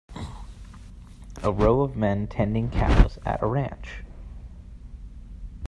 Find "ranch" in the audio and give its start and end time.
3.45-4.03